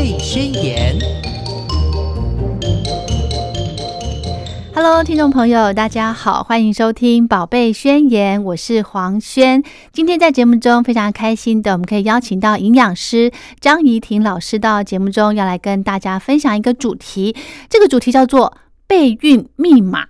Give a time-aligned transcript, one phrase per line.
[0.00, 0.98] 贝宣言》。
[4.74, 9.62] Hello，听众朋友，大家好，欢迎收听《宝贝宣言》，我是黄轩。
[9.92, 17.36] 今天在节目中非常开心的，我们可以邀请到营养师张怡婷老师到节目中，要来跟大家分享一个主题。
[17.68, 18.56] 这个主题叫做
[18.86, 20.06] 备孕密码，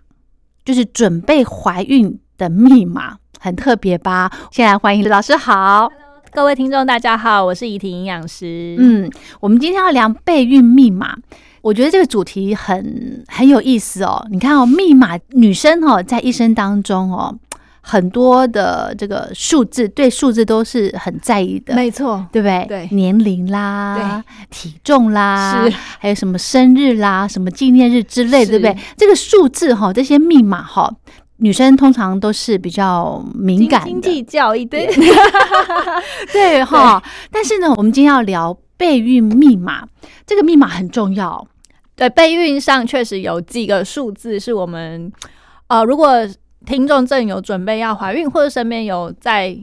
[0.65, 4.31] 就是准备怀孕的密码，很特别吧？
[4.53, 5.91] 先来欢迎老师好。
[6.33, 8.77] 各位听众，大家好，我是怡婷营养师。
[8.79, 9.11] 嗯，
[9.41, 11.17] 我们今天要聊备孕密码。
[11.61, 14.25] 我觉得这个主题很很有意思哦。
[14.31, 17.37] 你看哦，密码女生哦，在一生当中哦，
[17.81, 22.65] 很多的这个数字，对数字都是很在意的，没错，对不对？
[22.69, 28.77] 对，年龄啦，对，体重啦，是，还有什么生日啦，什么纪念日之类，对不对？
[28.97, 30.95] 这个数字哈，这些密码哈，
[31.41, 34.91] 女生通常都是比较敏感、斤斤计较一点，
[36.33, 37.03] 对 哈。
[37.31, 39.87] 但是呢，我们今天要聊备孕密码，
[40.27, 41.47] 这个密码很重要。
[41.97, 45.13] 对，备孕上确实有几个数字是我们，
[45.67, 46.15] 呃，如果
[46.65, 49.59] 听众正有准备要怀孕，或者身边有在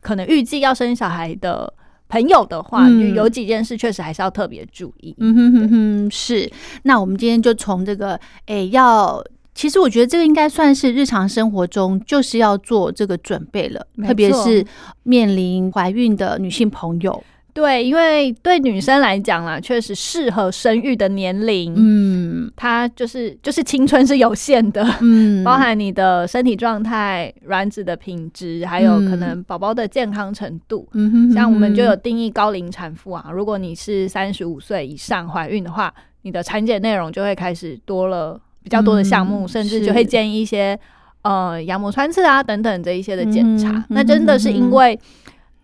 [0.00, 1.72] 可能预计要生小孩的
[2.08, 5.14] 朋友的话，就有几件事确实还是要特别注意。
[5.18, 6.50] 嗯哼哼哼，是。
[6.82, 9.24] 那我们今天就从这个，哎，要，
[9.54, 14.64] 其实我觉得这个应该算是日常生活中就是要做这个准备了，特别是
[15.04, 17.22] 面临怀孕的女性朋友。
[17.52, 40.76] 对，因为对女生来讲啦，确实适合生育的年龄，嗯，它就是就是青春是有限的，嗯， 包含你的身体状态、卵子的品质，还有可能宝宝的健康程度，嗯哼，像我们就有定义高龄产妇啊，如果你是三十五岁以上怀孕的话，你的产检内容就会开始多了比较多的项目，甚至就会建议一些
[41.22, 44.98] 呃羊膜穿刺啊等等这一些的检查，那真的是因为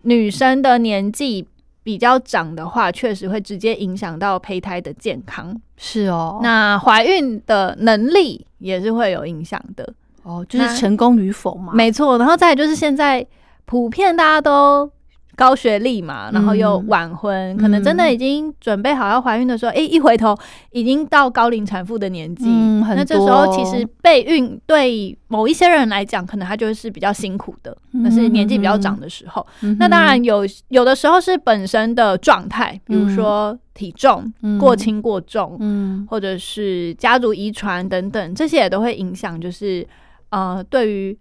[0.03, 1.45] 女生的年纪。
[1.83, 5.59] 比较长的话，确实会直接影响到胚胎的健康。
[5.77, 9.91] 是哦，那怀孕的能力也是会有影响的。
[10.21, 11.73] 哦，就是成功与否嘛。
[11.73, 13.25] 没错，然后再就是现在
[13.65, 14.87] 普遍大家都。
[15.41, 20.37] 高学历嘛，然后又晚婚，可能真的已经准备好要怀孕的时候，哎，一回头
[20.69, 22.45] 已经到高龄产妇的年纪。
[22.45, 29.43] 嗯，那这时候其实备孕对某一些人来讲，可能他就是比较辛苦的，那是年纪比较长的时候。
[29.79, 39.87] 那当然有有的时候是本身的状态，比如说体重过轻过重，嗯，或者是家族遗传等等，这些也都会影响，就是
[40.29, 41.17] 呃，对于。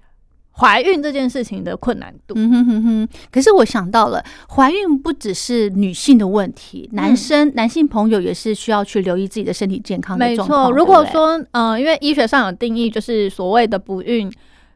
[0.61, 3.09] 怀孕这件事情的困难度，嗯哼哼哼。
[3.33, 10.19] 可是我想到了，怀孕不只是女性的问题，男生、男性朋友也是需要去留意自己的身体健康。
[10.19, 14.31] 没错，如果说，嗯，因为医学上有定义，就是所谓的不孕。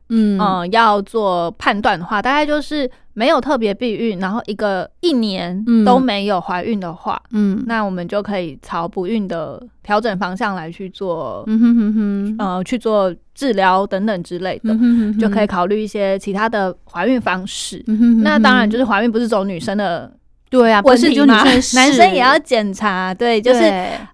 [0.09, 0.39] 嗯。
[0.73, 14.75] 要做判断的话，大概就是没有特别避孕，然后一个一年都没有怀孕的话，嗯，那我们就可以朝不孕的调整方向来去做，嗯哼哼哼，呃，去做治疗等等之类的，
[15.21, 17.85] 就可以考虑一些其他的怀孕方式。
[18.23, 20.13] 那当然，就是怀孕不是走女生的，
[20.51, 23.61] 对啊，不是就女生，男生也要检查，对，就是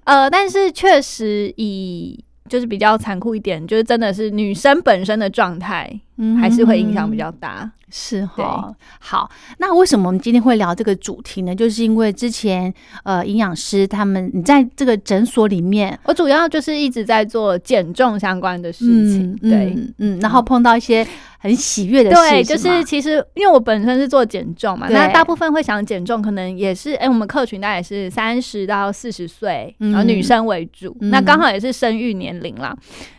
[0.04, 2.22] 呃，但是确实以。
[2.50, 6.00] 就是比较残酷一点，就是真的是女生本身的状态，
[6.38, 7.70] 还是会影响比较大。
[7.92, 11.52] 是哈，好，那为什么我们今天会聊这个主题呢？
[11.52, 12.72] 就是因为之前
[13.02, 21.04] 呃，营养师他们你在这个诊所里面，我主要就是一直在做减重相关的事情，对，嗯，然后碰到一些
[21.40, 32.72] 很喜悦的事，对，就是其实因为我本身是做减重嘛，那大部分会想减重，可能也是哎，我们客群大概是三十到四十岁，然后女生为主，那刚好也是生育年龄啦。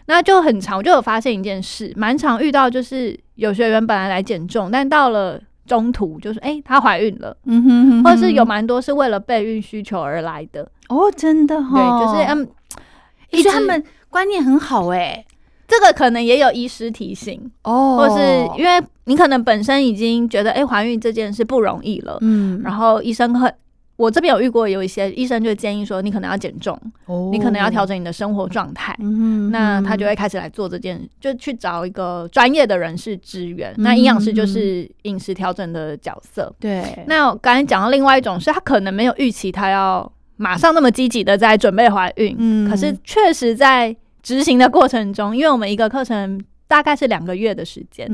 [0.07, 2.90] 那就很长，我就有发现一件事，蛮常遇到，就是
[3.35, 12.47] 有学员本来来减重，但到了中途就是，哎，她怀孕了，嗯哼，或者是有蛮多是为了备孕需求而来的，哦，真的哈，对，就是嗯，
[13.31, 15.25] 其实他们观念很好，哎，
[15.67, 18.21] 这个可能也有医师提醒哦，或是
[18.57, 23.53] 因为你可能本身已经觉得，哎，怀孕这件事不容易了，嗯，然后医生很。
[24.01, 26.75] 我这边有遇过，有一些医生就建议说，你可能要减重，
[27.31, 28.97] 你可能要调整你的生活状态。
[29.51, 33.71] 那他就会开始来做这件，就去找一个专业的人士支援。
[33.77, 36.51] 那营养师就是饮食调整的角色。
[36.59, 37.05] 对。
[37.05, 42.35] 那我刚才讲到另外一种，是他可能没有预期他要马上那么积极的在准备怀孕。
[42.39, 42.67] 嗯。
[42.67, 48.07] 可是确实在执行的过程中，因为我们一个课程大概是两个月的时间，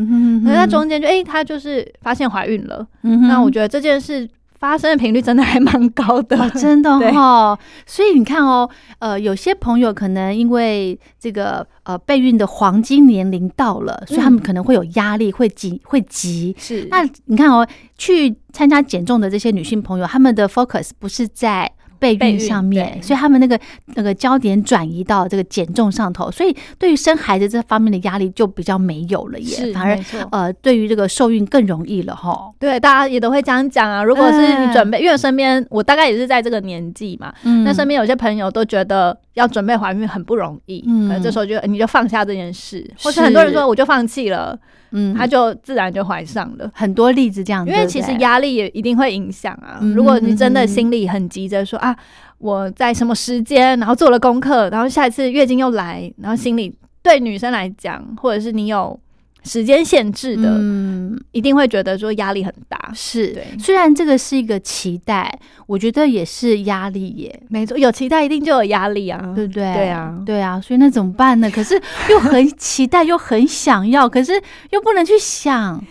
[0.43, 2.85] 那在中间就哎，他就是发现怀孕了。
[3.01, 4.27] 那我觉得这件事。
[4.59, 7.57] 发生的频率真的还蛮高的，真的 哈。
[7.85, 8.69] 所以你看哦，
[8.99, 16.55] 呃，有些朋友可能因为这个呃备孕的黄金年龄到了，所以他们可能会有压力，会急，会急。
[16.57, 16.87] 是。
[16.89, 17.67] 那你看哦，
[17.97, 23.59] 去参加减重的这些女性朋友，他们的 focus 不是在备孕上面，所以他们那个
[23.95, 29.97] 那个焦点转移到这个减重上头，所以对于生孩子这方面的压力就比较没有了耶，反而
[30.31, 32.49] 呃，对于这个受孕更容易了哈。
[32.59, 34.03] 对，大家也都会这样讲啊。
[34.03, 37.33] 如果是你准备，因为身边我大概也是在这个年纪嘛，
[37.63, 44.57] 那身边有些朋友都觉得要准备怀孕很不容易，嗯，这时候就你就放下这件事，或是很多人说我就放弃了。
[44.91, 47.65] 嗯，他就自然就怀上了，很多例子这样。
[47.65, 49.79] 因为其实压力也一定会影响啊。
[49.95, 51.95] 如果你真的心里很急着说啊，
[52.37, 58.99] 我在什么时间，然后做了功课，然后下一次月经又来，然后心里对女生来讲，或者是你有。
[59.47, 62.91] 时间限制的，嗯，一定会觉得说压力很大。
[62.93, 67.41] 是，虽然这个是一个期待，我觉得也是压力耶。
[67.49, 69.73] 没错，有期待一定就有压力啊，对不对？
[69.73, 70.59] 对啊，对啊。
[70.59, 71.49] 所以那怎么办呢？
[71.49, 74.39] 可是又很期待，又很想要，可是
[74.71, 75.81] 又不能去想，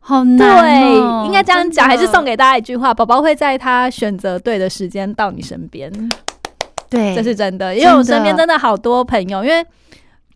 [0.00, 0.62] 好难。
[0.62, 5.92] 对，应该这样讲，还是送给大家一句话：宝宝会在他选择对的时间到你身边。
[6.88, 9.64] 对，这是真的，因为我身边真的好多朋友，因为。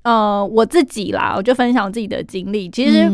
[0.07, 2.71] 呃，我自己啦，我就分享我自己的经历。
[2.71, 3.11] 其实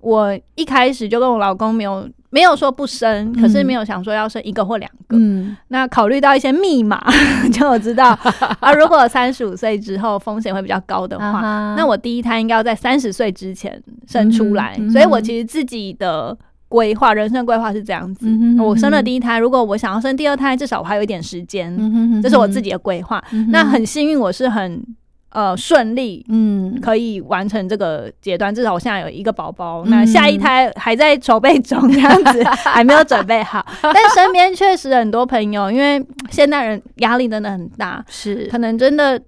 [0.00, 5.16] 我一开始就跟我老公没有没有说不生，可是没有想说要生一个或两个。
[5.16, 7.00] 嗯，那考虑到一些密码，
[7.54, 8.18] 就我知道
[8.58, 11.40] 啊，如果三十五岁之后风险会比较高的话，
[11.76, 14.76] 那我第一胎应该要在三十岁之前生出来。
[14.90, 16.36] 所以我其实自己的
[16.66, 18.26] 规划，人生规划是这样子：
[18.58, 22.20] 我生了第一胎，如果我想要生第二胎，至少我还有一点时间。
[22.20, 23.22] 这是我自己的规划。
[23.50, 24.84] 那很幸运，我是很。
[25.32, 28.54] 呃，顺利，嗯，可以完成这个阶段。
[28.54, 33.64] 至少我现在有一个宝宝，那下一胎还在筹备中，这样子 还没有准备好。
[33.80, 39.18] 但身边确实很多朋友，因为现代人压力真的很大，是可能真的，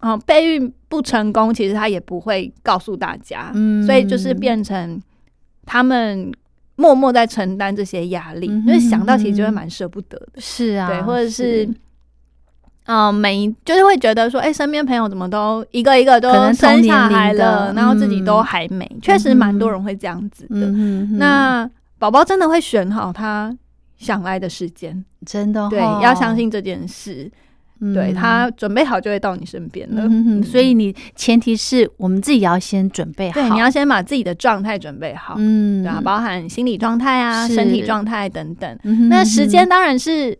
[0.00, 5.00] 嗯，备孕不成功，其实他也不会告诉大家，嗯，所以就是变成
[5.64, 6.32] 他们
[6.74, 11.68] 默默在承担这些压力，因为想到其实就会蛮舍不得的，是啊，对，或者是。
[12.86, 20.70] 嗯，每就是会觉得说，哎，身边朋友怎么都一个一个都生下来了，然后自己都还没，确实蛮多人会这样子的。
[21.16, 23.56] 那宝宝真的会选好他
[23.96, 27.30] 想来的时间，真的对，要相信这件事。
[27.94, 30.08] 对他准备好就会到你身边了。
[30.42, 38.78] 所以你前提是我们自己要先准备好，对，你要先把自己的状态准备好，嗯，对啊，包含心理状态啊、身体状态等等。
[39.08, 40.38] 那时间当然是。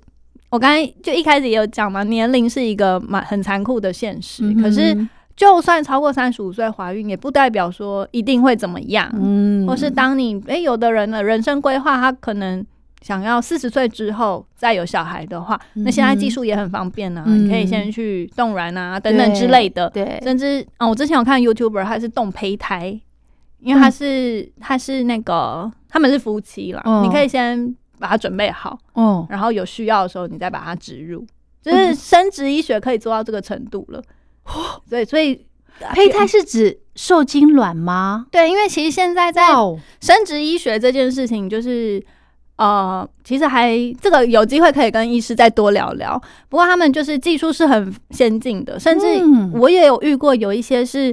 [0.54, 4.54] 我刚才就一开始也有讲嘛，年龄是一个蛮很残酷的现实。
[4.54, 4.96] 可是，
[5.34, 9.10] 就算超过三十五岁怀孕，也不代表说一定会怎么样。
[9.20, 12.64] 嗯，或是当你诶，有的人的人生规划，他可能
[13.02, 19.90] 想要四十岁之后再有小孩的话，那现在技术也很方便啊，你可以先去冻卵啊等等之类的。
[19.90, 23.00] 对，甚至啊，我之前有看 YouTuber，他是冻胚胎，
[23.58, 27.74] 因为他是他是那个他们是夫妻了，你可以先。
[27.98, 31.26] 把它准备好，嗯，然后有需要的时候你再把它植入，
[31.62, 34.02] 就是生殖医学可以做到这个程度了。
[34.88, 35.46] 所以，所以
[35.92, 38.26] 胚胎是指受精卵吗？
[38.30, 39.42] 对，因为其实现在在
[40.00, 42.04] 生殖医学这件事情，就是
[42.56, 46.20] 呃，其实还这个有机会可以跟医师再多聊聊。
[46.48, 49.06] 不过他们就是技术是很先进的，甚至
[49.54, 51.12] 我也有遇过有一些是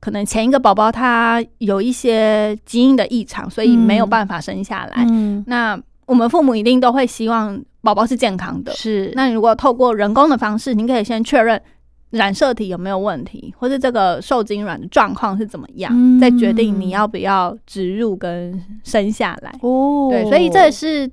[0.00, 5.04] 可能前一个宝宝他有一些基因的异常，所以没有办法生下来。
[5.46, 9.12] 那我们父母一定都会希望宝宝是健康的，是。
[9.14, 11.60] 那如果透过人工的方式，你可以先确认
[12.10, 19.54] 染色体有没有问题，或是这个受精卵的状况是怎么样，再决定你要不要植入跟生下来。
[19.60, 21.10] 哦，对，所以这也是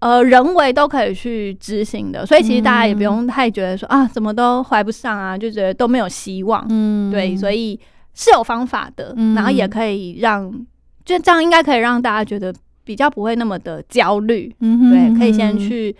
[0.00, 6.66] 呃人为都可以去执行的，所以其实大家也不用太觉得说啊怎么都怀不上啊，就觉得都没有希望。
[6.68, 7.80] 嗯，对，所以
[8.12, 10.52] 是有方法的，然后也可以让
[11.02, 12.54] 就这样应该可以让大家觉得。
[12.86, 15.94] 比较不会那么的焦虑，嗯，对，可以先去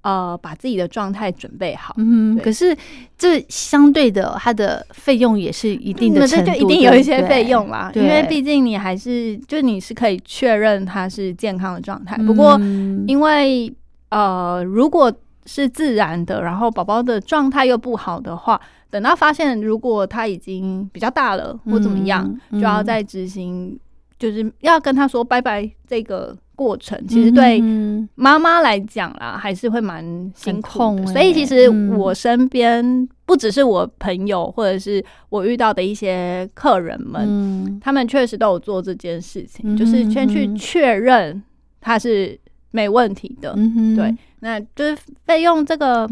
[0.00, 1.94] 呃把自己的状态准备好。
[1.98, 2.74] 嗯，可是
[3.18, 7.92] 这相对的，它的费用也是一定的程度，就一定有一些费用啦。
[7.94, 12.16] 因为毕竟你还是就你是可以确认它是健康的状态。
[12.24, 12.58] 不过
[13.06, 13.70] 因为
[14.08, 15.12] 呃，如果
[15.44, 23.78] 是自然的，然后宝宝的状态又不好的话，等到发现如果他已经比较大了或怎么样，就要再执行。
[24.20, 27.58] 就是要跟他说拜拜，这个过程其实对
[28.14, 31.06] 妈妈来讲啦，还是会蛮辛苦的。
[31.06, 41.42] 所以其实我身边不只是我朋友，或者是我遇到的一些客人们，他们确实都有做这件事情，就是先去确认
[41.80, 42.38] 他是
[42.72, 43.54] 没问题的。
[43.96, 46.06] 对，那就是费用这个。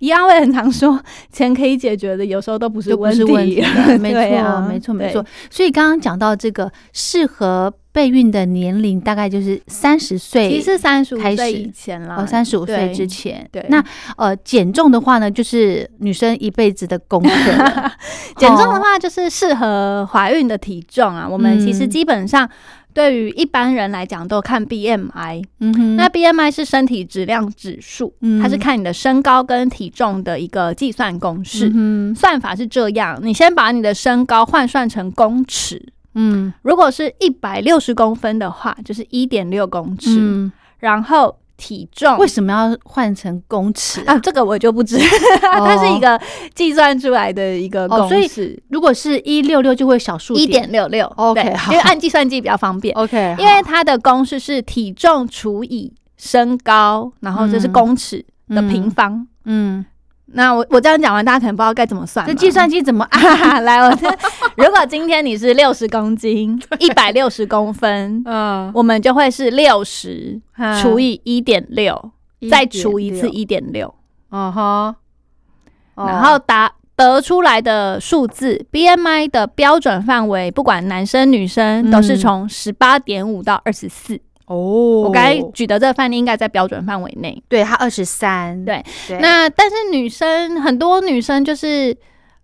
[0.00, 1.00] 一样会很常说，
[1.32, 3.62] 钱可以解决的，有时候都不是问题。
[3.98, 5.24] 没错，没错，没错。
[5.50, 13.48] 所以刚刚讲到这个适合备孕的年龄，大概就是三十岁，其实三十五岁以前了，哦，三十五岁之前。
[13.50, 13.84] 对，那
[14.16, 17.30] 呃，减重的话呢，就是女生一辈子的功课。
[18.36, 21.28] 减重的话，就是适合怀孕的体重啊。
[21.28, 22.48] 我们其实基本上。
[22.94, 25.44] 对于一般人来讲，都看 BMI。
[25.60, 31.70] 嗯哼，那 BMI 是身体质量指数，它是看你的身高跟体重的一个计算公式。
[31.74, 35.92] 嗯，算法是这样：你先把你的身高换算成公尺。
[36.14, 40.16] 嗯，如果是一百六十公分的话，就是一点六公尺。
[40.18, 41.36] 嗯，然后。
[41.58, 44.16] 体重为什么要换成公尺啊？
[44.20, 44.96] 这个我就不知，
[45.42, 46.18] 它是一个
[46.54, 48.58] 计算出来的一个公式。
[48.68, 51.04] 如果是一六六，就会小数一点六六。
[51.16, 52.94] OK，因为按计算机比较方便。
[52.94, 59.26] OK，因为它的公式是体重除以身高，然后这是公尺的平方。
[59.44, 59.84] 嗯。
[60.32, 62.26] 那我我这样讲完，大家可能不知道该怎么算。
[62.26, 63.60] 这计算机怎么 啊？
[63.60, 63.90] 来，我
[64.56, 70.40] 如果今天你是六十公斤，一百六十公分，嗯，我们就会是六十
[70.82, 72.10] 除以一点六，
[72.50, 73.94] 再除一次一点六，
[74.30, 74.94] 嗯哼，
[75.96, 84.20] 然后答得出来的数字，BMI 的标准范围，不管男生女生，都是从十八点五到二十四。
[84.48, 87.42] 哦，我刚才举的这个范例应该在标准范围内。
[87.48, 88.64] 对，他二十三。
[88.64, 88.84] 对，
[89.20, 91.96] 那但是女生很多女生就是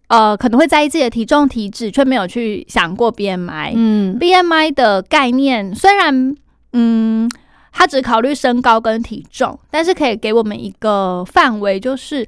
[0.08, 3.72] 呃可能会在意自己的体重体脂，却没有去想过 BMI。
[3.74, 6.36] 嗯，BMI 的概念虽然
[6.74, 7.28] 嗯，
[7.72, 12.26] 它只考虑身高跟体重，但是可以给我们一个范围，就是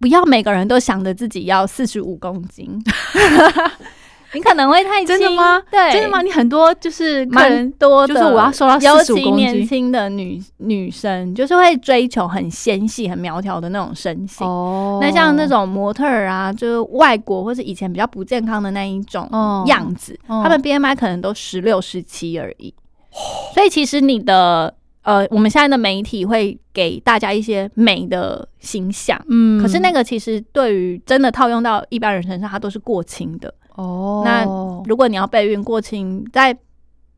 [0.00, 2.82] 不要每个人都想着自己要四十五公斤。
[4.34, 5.62] 你可能会太真的吗？
[5.70, 6.20] 对，真的吗？
[6.22, 14.46] 你很多就是蛮多的，就是我要瘦到尤其年轻的女女生，就是会追求很纤细、很苗条的那种身形。
[14.46, 19.28] 哦，那像那种模特儿啊，就是外国或是以前比较不健康的那一种
[19.66, 22.74] 样子，他们 BMI 可能都十六、十七而已。
[23.54, 33.54] 所以其实你的呃，我们现在的媒体会给大家一些美的形象，嗯，可是那个其实对于真的套用到一般人身上，它都是过轻的。
[33.74, 34.44] 哦，那
[34.86, 36.56] 如果你要备孕过轻，在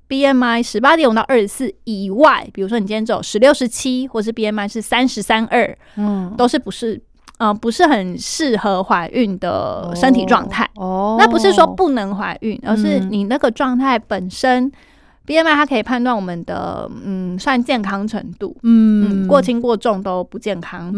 [0.09, 7.01] BMI 十八点五到二十四以外，比如说你今天只有十六、十七，或是 BMI 是三十三二，嗯，都是不是，
[7.39, 10.69] 呃，不是很适合怀孕的身体状态。
[10.77, 14.71] 哦，那不是说不能怀孕，而是你那个状态本身。
[15.35, 20.93] M I 它可以判断我们的嗯算健康程度，嗯，过轻过重都不健康。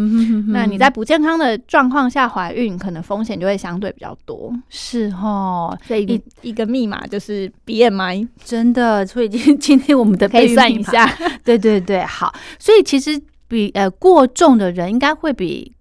[0.49, 4.53] 那你在不健康的状况下怀孕，可能风险就会相对比较多。
[4.69, 9.07] 是哦，所以一一个密码就是 B M I，真的。
[9.07, 11.09] 所以今今天我们的可以算一下，
[11.45, 12.35] 对对对，好。
[12.59, 15.73] 所以其实比呃过重的人应该会比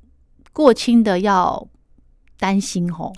[0.54, 1.68] 过轻的要
[2.40, 3.12] 担心哦，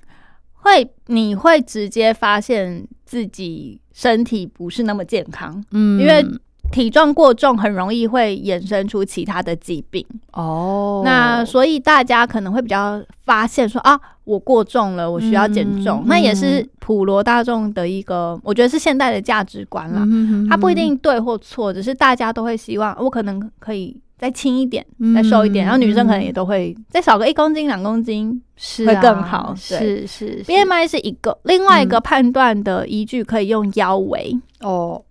[0.70, 3.82] 会你会直接发现自己。
[3.92, 6.26] 身体不是那么健康，嗯，因为
[6.72, 11.02] 体重过重很容易会衍生出其他的疾病哦。
[11.04, 16.06] 那所以大家可能会比较发现说啊，我过重了，我需要减重。
[16.06, 20.08] 那也是普罗大众的一个，我觉得是现代的价值观啦。
[20.50, 24.86] 它不一定对或错，只是大家都会希望我可能可以再轻一点，
[25.16, 25.66] 再瘦一点。
[25.66, 28.42] 然后女生可能也都会再少个一公斤、两公斤。
[28.62, 30.44] 是会更好，是是。
[30.46, 35.02] B M I 是一个，另外一个判断的依据可以用腰围哦。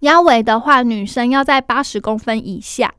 [0.00, 2.92] 腰围的话，女生要在八十公分以下，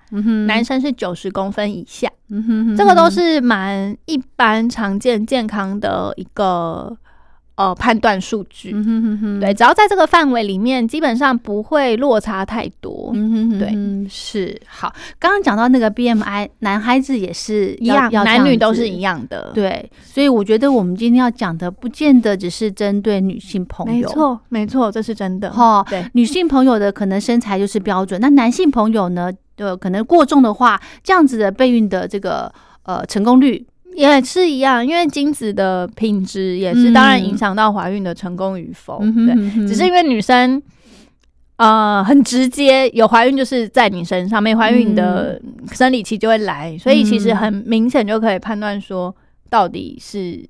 [0.47, 2.09] 男生是九十公分以下。
[2.29, 6.97] 嗯哼，这个都是蛮一般常见健康的一个。
[7.57, 8.69] 呃，判断数据，
[9.39, 13.12] 对，只要在这个范围里面，基本上不会落差太多。
[13.57, 13.74] 对，
[14.09, 14.93] 是好。
[15.19, 19.51] 刚刚讲到那个 BMI，男孩子也是一样，男女都是一样的。
[19.53, 24.07] 对，所以我觉得我们今天要讲的，不见得只是针对女性朋友。
[24.07, 25.51] 没错，没错，这是真的。
[25.51, 32.51] 哈，对，女性朋友的可能身材就是标准，那男性朋友呢，呃可能过重的话，这样子的备孕的这个
[32.83, 33.65] 呃成功率。
[33.95, 38.99] 也是一样，因为精子的品质也是当然影响到怀孕的成功与否。
[38.99, 40.61] 对，只是因为女生
[41.57, 45.39] 呃很直接，有怀孕就是在你身上，没怀孕的
[45.73, 49.15] 生理期就会来，所以其实很明显就可以判断说
[49.49, 50.47] 到底是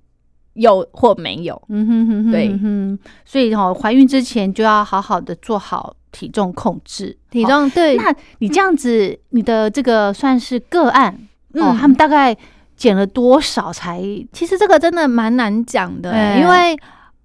[0.54, 1.62] 有或没有。
[1.70, 7.18] 嗯哼哼哼，对，所以哦，怀孕之前就要好好的做好体重控制。
[7.32, 11.18] 体重对，那你这样子，你的这个算是个案
[11.54, 12.38] 哦，他们大概。
[12.78, 14.00] 减了多少才？
[14.32, 16.78] 其实这个真的蛮难讲的，因为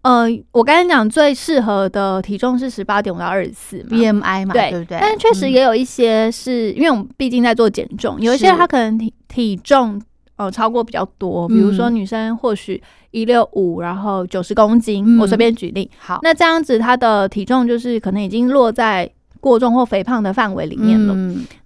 [0.03, 4.99] 呃，我刚才讲最适合的体重是十八点五到二十四 BMI 嘛，对不对？
[5.01, 10.03] 但是确实也有一些是因为我们毕竟在做减重，有一些他可能体体重
[10.37, 12.83] 呃超过比较多，比如说女生或许
[13.13, 15.89] 一六五，然后九十公斤，我随便举例。
[15.99, 21.15] 好，那这样子她的体重就是可能已经落在过重或肥胖的范围里面了。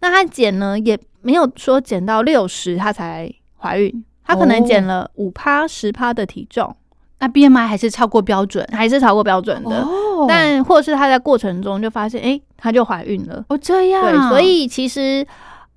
[0.01, 6.77] 那她减呢也没有说减到六十她才怀孕，她可能减了五趴十趴的体重。
[7.19, 9.81] 那 BMI 还是超过标准，还是超过标准的。
[9.81, 13.45] 哦，但或是她在过程中就发现，哎，她就怀孕了。
[13.49, 14.03] 哦，这样。
[14.03, 15.27] 对，所以其实，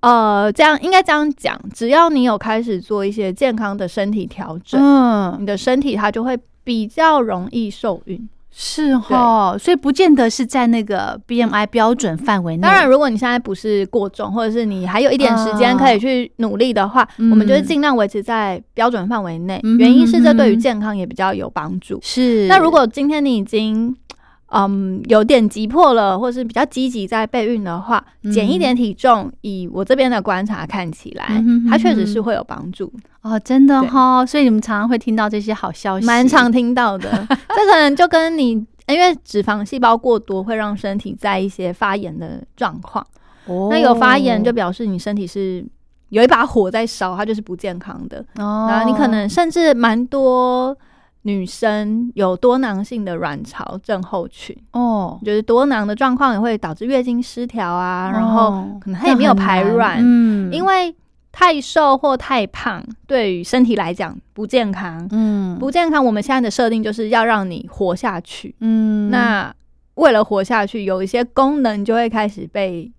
[0.01, 8.27] 呃，这样应该这样讲，只要你有开始做一些健康的身体调整，嗯，你的身体它就会比较容易受孕。
[8.51, 12.63] 是哈，所以不见得是在那个 BMI 标准范围内。
[12.63, 19.61] 当然，如果你现在不是过重，或者是你还有一点时间可以去努力的话，我们就是尽量维持在标准范围内。
[19.77, 21.99] 原因是这对于健康也比较有帮助。
[22.01, 22.47] 是。
[22.47, 23.95] 那如果今天你已经
[24.51, 28.03] 嗯有点急迫了，或是比较积极在备孕的话，
[28.33, 32.91] 减一点体重，以我这边的观察看起来，它确实是会有帮助。
[33.21, 37.09] 哦，真的哈，所以你们常常会听到这些好消息，蛮常听到的。
[37.29, 38.51] 这可能就跟你，
[38.87, 43.05] 因为脂肪细胞过多会让身体在一些发炎的状况。
[43.45, 45.65] 哦，那有发炎就表示你身体是
[46.09, 48.19] 有一把火在烧，它就是不健康的。
[48.37, 50.75] 哦，然后你可能甚至蛮多
[51.29, 54.55] 女生有多囊性的卵巢症候群。
[54.71, 59.99] 哦，就是多囊的状况也会导致月经失调啊，然后可能她也没有排卵。
[60.01, 60.95] 嗯，因为。
[61.31, 65.07] 太瘦或太胖，对于身体来讲不健康。
[65.11, 66.03] 嗯，不健康。
[66.03, 68.53] 我们现在的设定就是要让你活下去。
[68.61, 69.53] 嗯，那
[69.93, 72.91] 为了活下去，有一些功能就会开始被。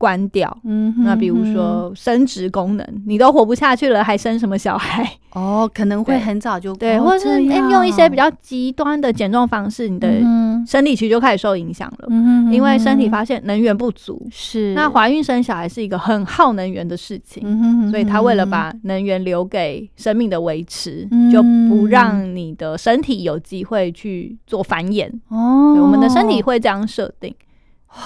[0.00, 5.06] 关掉，嗯，那比如说生殖功能，你都活不下去了，还生什么小孩？
[5.34, 10.08] 哦，可能会很早就对，或者是用一些比较极端的减重方式，你的
[10.66, 14.72] 生理期就开始受影响了，嗯因为身体发现能源不足，是。
[14.72, 25.10] 那怀孕生小孩是一个很耗能源的事情，嗯所以他为了把能源留给生命的维持，就不让你的身体有机会去做繁衍。
[25.28, 27.34] 哦，我们的身体会这样设定。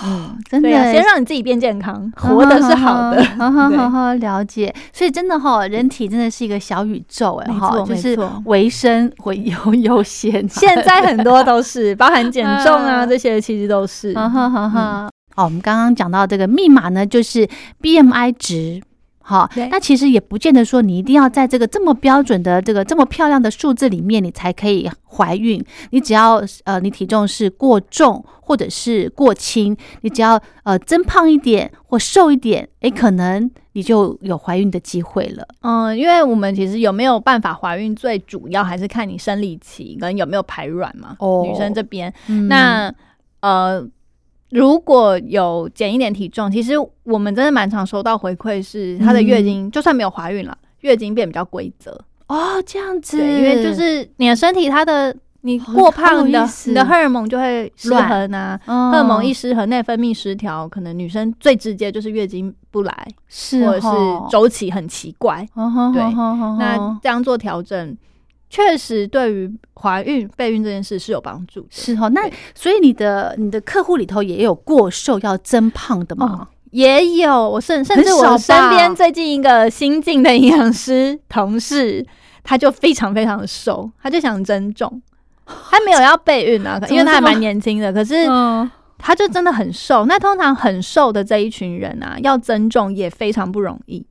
[0.02, 4.74] 嗯，真的，先让你自己变健康， 活的是好的，好好好好了解。
[4.92, 10.48] 所以真的哈，人体真的是一个小宇宙哎，哈，就是维生会有优先。
[10.48, 14.14] 现在很多都是包含减重啊这些，其实都是。
[14.16, 15.08] 好好好好，
[15.44, 17.48] 我们刚刚讲到这个密码呢，就是
[17.82, 18.82] BMI 值。
[19.26, 25.64] 好，那其实也不见得说你一定要在这个这么标准的这个这么漂亮的数字里面，你才可以怀孕。
[25.92, 35.48] 你只要呃，你体重是过重或者是过轻，你只要呃增胖一点或瘦一点，诶，可能你就有怀孕的机会了。
[35.62, 41.16] 嗯，因为我们其实有没有办法怀孕，最主要还是看你生理期跟有没有排卵嘛。
[41.20, 42.12] 哦，女生这边，
[42.48, 42.92] 那
[43.40, 43.82] 呃。
[44.54, 51.90] 如果有减一点体重，其实我们真的蛮常收到回馈，是她的月经就算没有怀孕了，月经变比较规则。
[52.28, 63.88] 哦，这样子，因为就是你的身体，它的你过胖的，你的荷尔蒙就会失衡啊，荷尔蒙一失衡，内分泌失调，可能女生最直接就是月经不来，是或者是
[64.30, 65.44] 周期很奇怪，
[65.92, 66.00] 对，
[66.60, 67.96] 那这样做调整。
[68.54, 71.66] 确实，对于怀孕、备孕这件事是有帮助。
[71.70, 76.46] 是哦，那所以你的你的客户里头也有过瘦要增胖的吗？
[76.70, 82.06] 也有，我甚甚至我身边最近一个新进的营养师同事，
[82.44, 85.02] 他就非常非常的瘦，他就想增重，
[85.44, 88.28] 他没有要备孕啊，因为他还蛮年轻的，可是
[88.98, 90.06] 他就真的很瘦。
[90.06, 94.06] 那通常很瘦的这一群人啊，要增重也非常不容易。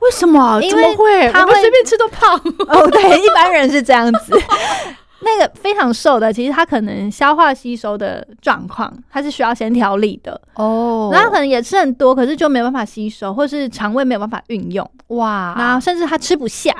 [0.00, 0.60] 为什么？
[0.62, 2.34] 因为会他会随便吃都胖
[2.68, 2.90] 哦。
[2.90, 4.38] 对，一般人是这样子。
[5.20, 11.10] 那个非常瘦的，其实他可能消化吸收的状况，他是需要先调理的哦。
[11.12, 15.54] 然后可能也吃很多，可是就没办法吸收，或是肠胃没有办法运用哇。
[15.58, 16.72] 然后甚至他吃不下，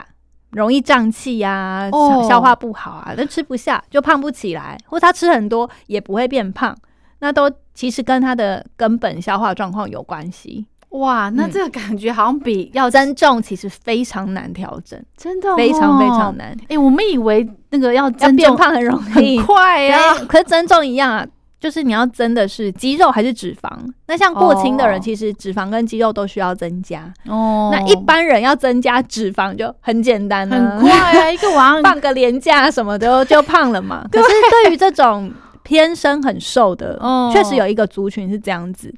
[0.52, 1.90] 容易胀气呀，
[2.28, 6.74] 消化不好啊，那吃不下就胖不起来，或他吃很多也不会变胖，
[7.18, 10.64] 那都其实跟他的根本消化状况有关系。
[10.90, 16.56] 哇，那这个感觉好像比要增重其实非常难调整， 真的非常非常难。
[16.68, 20.14] 哎，我们以为那个要增变胖很容易，很快呀。
[20.26, 21.26] 可是增重一样啊，
[21.60, 23.70] 就是你要增的是肌肉还是脂肪？
[24.06, 27.68] 那像过轻的人，其实脂肪跟肌肉都需要增加哦。
[27.70, 34.06] 那一般人要增加脂肪就很简单，很快啊，一个晚上放个廉价什么的就胖了嘛。
[34.10, 34.28] 可是
[34.64, 35.30] 对于这种。
[35.68, 36.98] 天生很瘦的，
[37.30, 38.90] 确实有一个族群是这样子，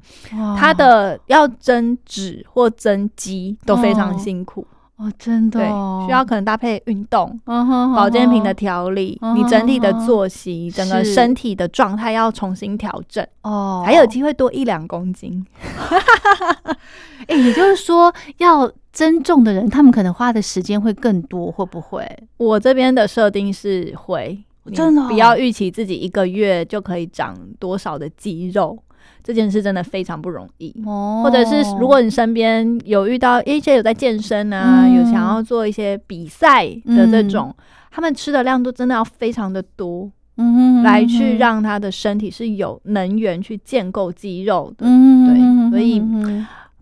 [0.56, 4.64] 他的要增脂或增肌都非常辛苦。
[4.96, 5.59] 哦，真的
[6.06, 15.44] 需要可能搭配运动、保健品的调理，你整体的作息、整个身体的状态要重新调整哦，还有机会多一两公斤。
[17.26, 22.06] 哎，也就是说，要增重的人，他们可能花的时间会更多，会不会？
[22.37, 28.78] 我这边的设定是会，真的不要预期自己一个月就可以长多少的肌肉。
[29.22, 30.74] 这件事真的非常不容易，
[31.22, 37.54] 或者是如果你身边有遇到一些有在健身啊，有想要做一些比赛的这种，
[37.90, 46.02] 他们吃的量都真的要非常的多，嗯，来去让他的身体是有能源去建构肌肉的，对，所以。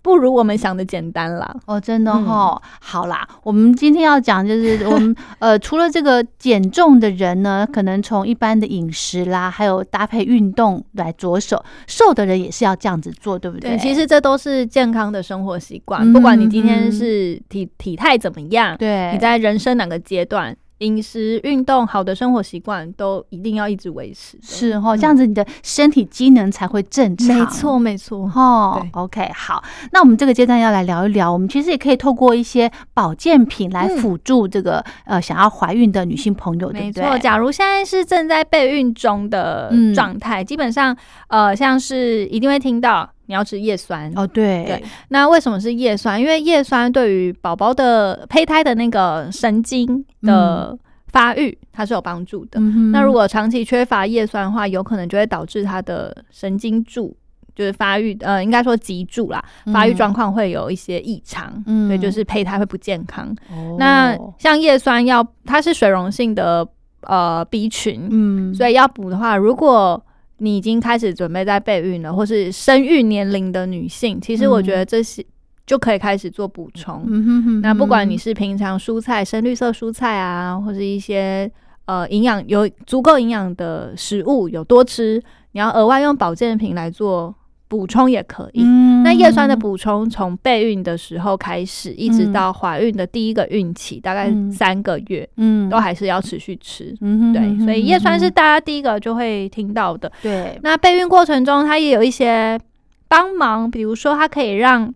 [0.02, 1.54] 不如我们想的简单啦。
[1.66, 2.60] 哦，真的哈。
[2.80, 11.56] 好啦，我们今天要讲就是 我们呃，除了这个减重的人呢，可能从一般的饮食啦，还有搭配运动来着手；
[11.86, 13.76] 瘦的人也是要这样子做，对不对？
[13.78, 16.12] 其实这都是健康的生活习惯。
[16.12, 20.56] 不管你今天是体体态怎么样，对，你在人生哪个阶段。
[20.78, 27.26] 饮食、运动、好的生活习惯都一定要一直维持，是哦，这样子你的身体机能才会正常。
[27.26, 28.80] 没错，没错，哈。
[28.92, 29.62] OK，好，
[29.92, 37.18] 那我们这个阶段要来聊一聊，我们其实也可以透过一些保健品来辅助这个呃想要怀孕的女性朋友，没错。
[37.18, 40.96] 假如现在是正在备孕中的状态，基本上
[41.28, 43.10] 呃像是一定会听到。
[43.28, 44.82] 你要吃叶酸哦，对对。
[45.08, 46.18] 那为什么是叶酸？
[46.18, 50.76] 因为叶酸对于宝宝的胚胎的那个神经的
[51.08, 52.58] 发育，它是有帮助的。
[52.90, 57.14] 那如果长期缺乏叶酸的话，有可能就会导致它的神经柱
[57.54, 63.36] 就是发育，呃，应该说脊柱啦，发育状况会有一些异常，所以就是胚胎会不健康。
[63.78, 66.66] 那像叶酸要它是水溶性的
[67.02, 70.02] 呃 B 群，嗯，所以要补的话，如果
[70.38, 75.24] 你已经开始准备在备孕了，或是生育年龄的女性，其实我觉得这些
[75.66, 77.04] 就可以开始做补充。
[77.60, 81.50] 那不管你是平常蔬菜、深绿色蔬菜啊，或是一些
[81.84, 85.22] 呃营养有足够营养的食物，有多吃，
[85.52, 87.34] 你要额外用保健品来做。
[87.68, 88.64] 补充也可以。
[89.04, 96.96] 那叶酸的补充从备孕的时候开始，一直到怀孕的第一个孕期，大概三个月，嗯，都还是要持续吃。
[97.00, 100.10] 嗯，对，所以叶酸是大家第一个就会听到的。
[100.22, 102.58] 对，那备孕过程中，它也有一些
[103.06, 104.92] 帮忙，比如说它可以让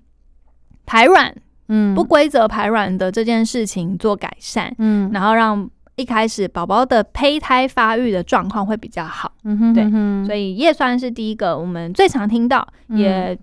[0.86, 1.34] 排卵，
[1.68, 5.70] 嗯，不规则排卵的这件事情做改善，嗯，然后让。
[6.02, 13.38] 一开始宝宝的胚胎发育的状况会比较好，嗯哼，对，所以叶酸是第一个我们最常听到，也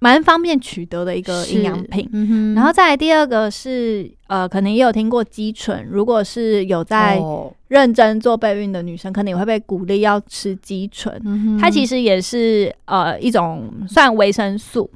[0.00, 2.10] 蛮方便取得的一个营养品。
[2.56, 4.15] 然后再来第二个是。
[4.28, 7.20] 呃，可能也有听过肌醇，如果是有在
[7.68, 11.58] 认真做备孕的女生，可能也会被鼓励要吃肌醇。
[11.60, 14.90] 它其实也是呃一种算维生素，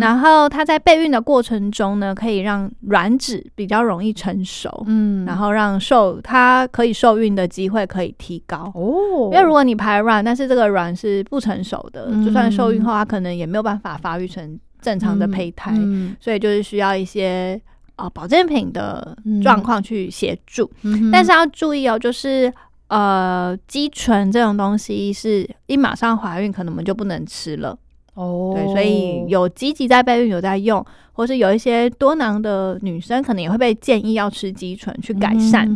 [0.00, 9.30] 然后它在备孕的过程中呢，可以让卵子比较容易成熟，嗯，然后让受它可以受孕的机会可以提高哦。
[9.32, 15.72] 因为如果你排卵，但是这个卵是不成熟的，就算受孕后，它可能也没有办法发育成正常的胚胎，
[16.20, 17.60] 所以就是需要一些。
[17.96, 20.70] 啊，保健品的状况去协助，
[21.12, 22.52] 但是要注意哦，就是
[22.88, 27.78] 呃，肌醇这种东西是一马上怀孕，可能我们就不能吃了
[28.14, 28.52] 哦。
[28.54, 30.84] 对，所以有积极在备孕，有在用。
[31.12, 35.68] 或是有一些多囊的女生，可能也会被建议要吃肌醇去改善。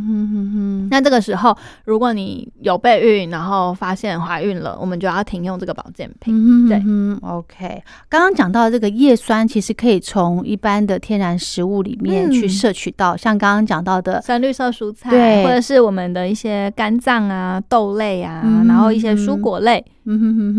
[0.90, 6.68] 那这个时候，如果你有备孕，然后发现怀孕了，我们就要停用这个保健品。
[6.68, 6.82] 对
[7.22, 7.82] ，OK。
[8.08, 19.84] 刚刚讲到这个叶酸，其实可以从一般的天然食物里面去摄取到，像刚刚讲到的深绿色蔬菜，对，或者是我们的一些肝脏啊、豆类啊，然后一些蔬果类、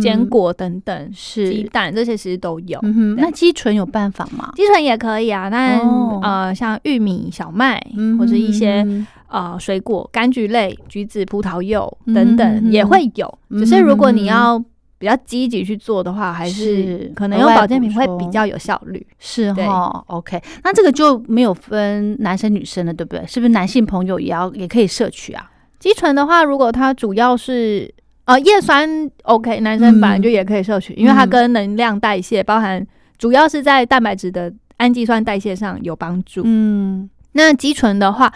[0.01, 2.79] 坚果等等，是鸡蛋这些其实都有。
[3.17, 4.51] 那肌醇有办法吗？
[4.77, 5.79] 纯也可以啊，但
[6.21, 7.81] 呃，像玉米、小麦
[8.19, 8.85] 或者一些
[9.27, 13.39] 呃水果、柑橘类、橘子、葡萄柚等等也会有。
[13.51, 14.63] 只是如果你要
[14.99, 19.05] 比较积极去做的话，还是可能用保健品会比较有效率。
[19.17, 20.39] 是哈，OK。
[20.63, 23.25] 那这个就没有分男生女生了，对不对？
[23.25, 25.49] 是不是男性朋友也要也可以摄取啊？
[25.79, 27.91] 肌醇的话，如果它主要是
[28.25, 32.85] 呃叶酸，OK，男生本来就也可以摄取，因为它跟能量代谢包含。
[33.19, 36.41] 主要是在蛋白质的氨基酸代谢上有帮助。
[36.45, 38.33] 嗯，那肌醇的话，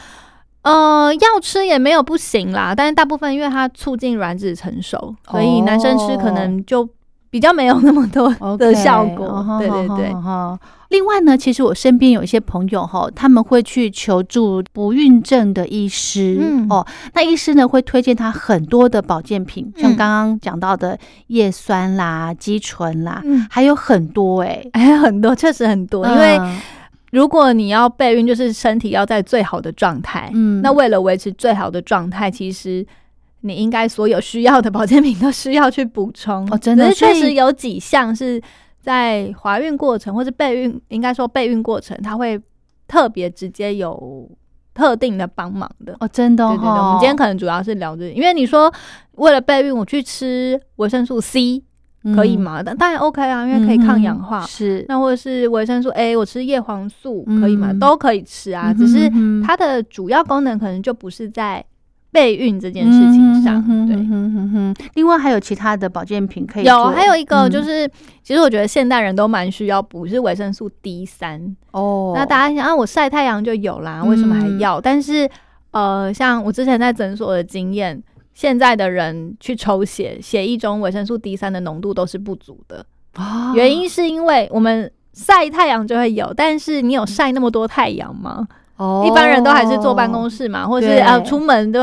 [0.63, 6.87] 呃，要吃也没有不行啦，但是大部分因为它促进卵子成熟，所以男生吃可能就。
[7.31, 10.13] 比较没有那么多 的效果，对对对。
[10.89, 16.39] 另外呢，其实我身边有一些朋友哈，他们会去求助不孕症的医师
[16.69, 16.85] 哦。
[17.13, 26.39] 那医师呢会推荐他很多的保健品，像刚刚讲到的叶酸啦、肌醇啦，还有很多哎， 还有很多，确实很多，因为。
[27.11, 30.31] 如果你要备孕，就是身体要在最好的状态。
[30.33, 32.87] 嗯，那为了维持最好的状态，其实
[33.41, 36.47] 你应该所有需要的保健品都需要去补充。
[36.51, 38.41] 哦，真的，确实有几项是
[38.79, 42.39] 在怀孕过程或是备孕，应该说备孕过程，它会
[42.87, 44.29] 特别直接有
[44.73, 45.95] 特定的帮忙的。
[45.99, 46.69] 哦，真的，对对对。
[46.69, 48.73] 我们今天可能主要是聊这，因为你说
[49.13, 51.63] 为了备孕，我去吃维生素 C。
[52.15, 52.63] 可以吗？
[52.65, 54.41] 但当然 OK 啊，因为可以抗氧化。
[54.47, 57.71] 是，那或者是维生素 A，我吃叶黄素可以吗？
[57.79, 59.07] 都可以吃啊，只是
[59.45, 61.63] 它的主要功能可能就不是在
[62.11, 63.61] 备孕这件事情上。
[63.87, 63.95] 对，
[64.95, 67.87] 另外还有其他的保健品可以有，还有一个就是，
[68.23, 72.13] 其实我觉得现代人都蛮需要补，是维生素 D 三哦。
[72.15, 74.79] 那大家想啊，我晒太阳就有啦，为什么还要？
[74.79, 75.29] 但是
[75.71, 78.01] 呃，像我之前在诊所的经验。
[78.33, 82.83] 现在的人去抽血，血液中维生素 D 三的浓度都是不足的。
[83.53, 88.47] 原因是因为我们晒太阳就会有，但是你有晒那么多太阳吗？
[88.81, 91.79] 哦，一般人都还是坐办公室嘛，或是呃出门都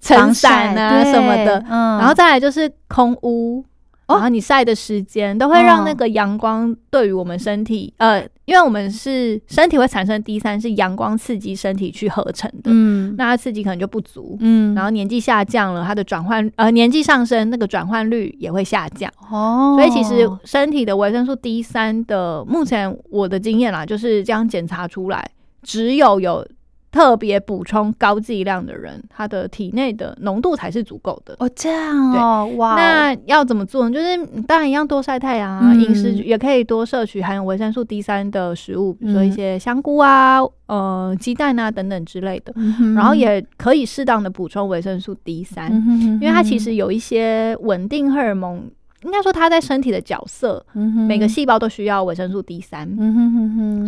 [0.00, 1.58] 撑伞啊什么的。
[1.68, 1.98] 嗯。
[1.98, 3.64] 然后再来就是空屋。
[4.10, 25.22] 然后你晒的时间都会让那个阳光对于我们身体，呃，因为我们是身体会产生 D 三，是阳光刺激身体去合成的，嗯，那它刺激可能就不足，嗯，然后年纪下降了，它的转换，呃，年纪上升，那个转换率也会下降，哦，所以其实身体的维生素 D 三的，目前我的经验啦，就是这样检查出来，
[25.68, 26.46] 只有有。
[26.90, 31.48] 特别补充高剂量的人，他的体内的浓度才是足够的哦。
[31.54, 32.76] 这样哦，哇！
[32.76, 33.94] 那要怎么做呢？
[33.94, 42.54] 就是当然一样多晒太阳啊，饮食也可以多摄取含有维生素 D 三的食物，比如说一些香菇啊、呃鸡蛋啊等等之类的。
[42.96, 48.62] 然后也可以适当的补充维生素 D 三，因为它其实有一些稳定荷尔蒙，
[49.02, 50.64] 应该说它在身体的角色，
[51.06, 52.88] 每个细胞都需要维生素 D 三，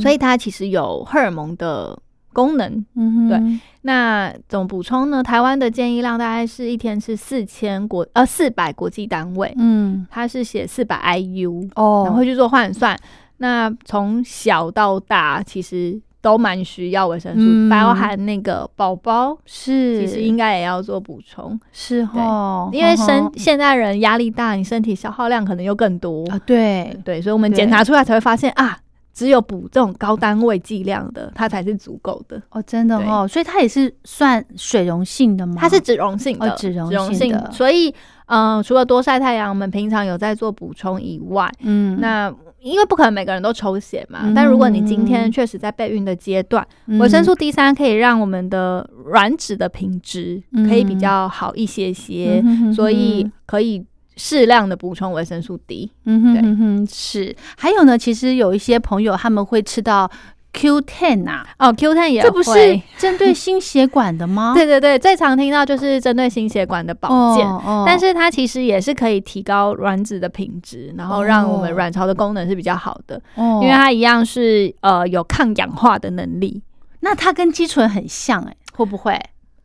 [0.01, 1.99] 所以它其实有荷尔蒙的。
[2.33, 5.21] 功能，嗯，对，那怎么补充呢？
[5.21, 12.97] 台湾的建议量大概是一天是四千国，呃，四百国际单位，嗯，它是写四百 IU，哦，然后去做换算。
[13.39, 26.27] 那从小到大，其实都蛮需要维生素，包含那个宝宝是，其实应该也要做补充，是哦，因为身现在人压力大，你身体消耗量可能又更多。
[26.31, 26.97] 啊，对。
[27.05, 28.79] 对，所以我们检查出来才会发现啊。
[29.13, 32.41] 只有补这种高单位剂量的，它才是足够的。
[32.51, 35.57] 哦，真的哦，所以它也是算水溶性的吗？
[35.59, 37.51] 它是脂溶性的，脂溶性的。
[37.51, 37.93] 所以，
[38.27, 46.67] 嗯，除了多晒太阳，我们平常有在做补充以外，嗯，那因为不可能每个人都抽血嘛，但如果你今天确实在备孕的阶段，
[46.99, 52.43] 维生素 D 三可以让我们的卵子的品质可以比较好一些些，
[52.75, 53.85] 所以可以。
[54.17, 57.35] 适量的补充维生素 D，嗯哼哼哼，是。
[57.57, 60.11] 还有呢，其实有一些朋友他们会吃到
[60.53, 64.53] Q ten 啊，哦，Q ten 也这不是针对心血管的吗？
[64.57, 67.47] 对对对，最常听到就是针对心血管的保健，
[67.87, 76.61] 但是它其实也是可以提高卵子的品质，然后让我们卵巢的功能是比较好的，因为它一样是呃有抗氧化的能力。
[77.01, 79.19] 那它跟肌醇很像哎，会不会？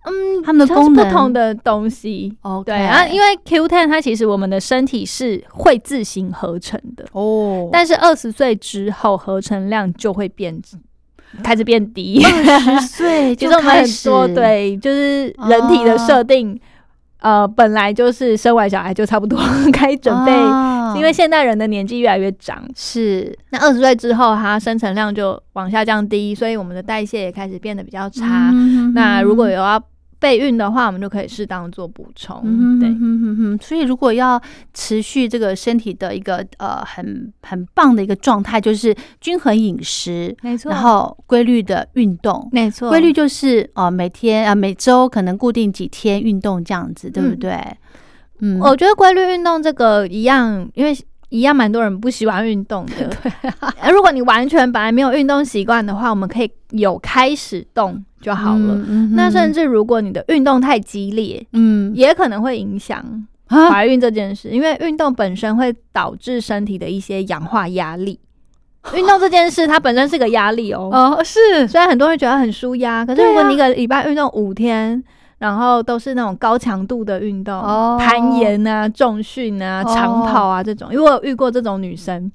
[0.06, 1.06] 嗯，它们的功能。
[1.06, 2.36] 不同的东西。
[2.42, 7.06] 哦，对啊，因为 Q ten 它其实我们的身体是会自行合成的。
[7.12, 10.62] 哦，但是二十岁之后合成量就会变，
[11.44, 12.24] 开始变低。
[12.24, 14.10] 二十岁就开始。
[14.34, 16.60] 对，就是人体的设定，
[17.20, 19.40] 呃，本来就是生完小孩就差不多
[19.74, 20.32] 该准备，
[20.96, 23.38] 因为现代人的年纪越来越长，是。
[23.50, 28.52] 那二十岁之后，它生成量就往下降低，所以我们的代谢也开始变得比较差。
[28.94, 29.82] 那如果有要
[30.26, 32.42] 备孕的话，我们就可以适当做补充。
[32.80, 32.90] 对，
[33.62, 34.42] 所以如果要
[34.74, 47.54] 持续这个身体的一个呃很很棒的一个状态，就是均衡饮食，没错，然后规律的运动，没错，规律就是呃每天啊每周可能固定几天运动这样子，对不对？
[48.40, 50.98] 嗯，我觉得规律运动这个一样，因为。
[51.30, 53.10] 一样蛮多人不喜欢运动的。
[53.12, 58.76] 对，如果你完全本来没有运动习惯的话，我们可以有开始动就好了。
[59.12, 63.04] 那甚至如果你的运动太激烈，嗯，也可能会影响
[63.48, 68.20] 怀孕这件事，因为运动本身会导致身体的一些氧化压力。
[68.96, 70.90] 运动这件事它本身是个压力哦。
[70.92, 71.68] 哦，是。
[71.68, 75.04] 虽然很多人觉得很舒压，可是如果你一个礼拜运动五天。
[75.38, 77.54] 然后都是那种高强度的运动，
[78.00, 80.88] 攀岩啊、重训啊、长跑啊这种。
[80.94, 82.32] 因为我有遇过这种女生，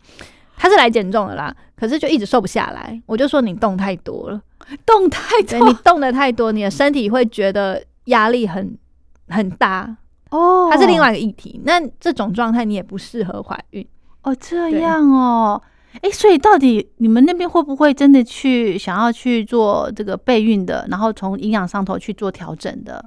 [0.54, 3.00] 她是来减重的啦，可是就一直瘦不下来。
[3.06, 4.38] 我就说你动太多了，
[4.86, 8.76] 动太多，你动的太多，你的身体会觉得压力很
[9.28, 9.96] 很大
[10.30, 10.68] 哦。
[10.70, 11.60] 它是另外一个议题。
[11.64, 13.86] 那这种状态你也不适合怀孕
[14.22, 14.34] 哦。
[14.34, 15.60] 这样哦，
[16.02, 23.04] 哎，所以到底你们那边会不会真的去想要去做这个备孕的，然后从营养上头去做调整的？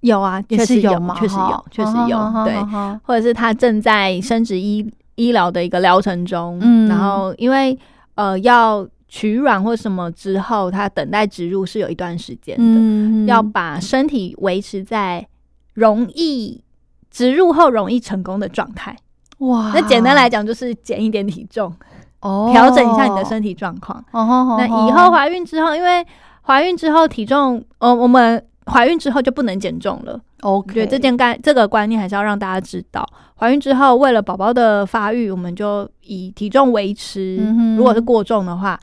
[0.00, 2.18] 有啊，确实有嘛，确实有，确实有。
[2.44, 2.54] 对，
[3.02, 7.76] 或者是他正在生殖医医疗的一个疗程中，嗯，然后因为
[8.14, 15.26] 呃要取卵或什么之后，它等待植入是有一段时间的，要把身体维持在
[15.72, 16.62] 容易
[17.10, 18.94] 植入后容易成功的状态。
[19.38, 21.72] 哇，那简单来讲就是减一点体重，
[22.20, 24.04] 哦，调整一下你的身体状况。
[24.10, 26.06] 哦，那以后怀孕之后，因为
[26.42, 28.44] 怀孕之后体重，呃，我们。
[28.68, 30.20] 怀孕之后就不能减重了。
[30.40, 33.08] OK，对这件概这个观念还是要让大家知道。
[33.36, 37.36] 怀孕之后，为了宝宝的发育，我们就以体重维持。
[37.76, 38.76] 如果是过重的话，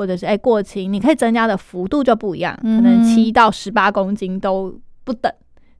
[0.00, 5.30] 或者是哎过轻，你可以增加的幅度就不一样，可能七到十八公斤都不等。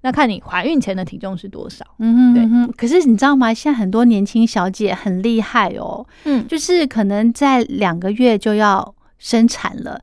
[0.03, 1.83] 那看你怀孕前的体重是多少。
[2.01, 2.73] 嗯哼，对。
[2.77, 3.55] 可是你知道吗？
[3.55, 6.07] 现在很多年轻小姐很厉害哦。
[6.25, 9.99] 嗯，就是可能在两个月就要生产了，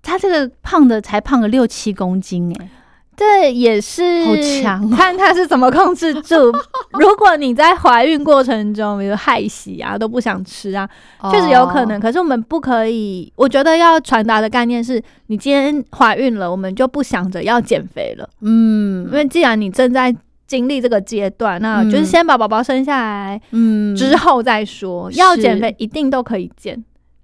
[0.00, 2.70] 她这个胖的才胖了六七公斤哎。
[3.16, 6.50] 这也是好强，看他是怎么控制住。
[6.98, 10.88] 如果你在怀孕过程中，比如害喜啊，都不想吃啊，
[11.30, 12.00] 确实有可能。
[12.00, 18.28] 可是我们不可以，我觉得要传达的概念是，你今天怀孕了，我们就不想着要减肥了。
[18.40, 20.14] 嗯，因为既然你正在
[20.46, 25.12] 经历这个阶段，那就是先把宝宝生下来，嗯，之后再说。
[25.12, 26.82] 要减肥，一定都可以减，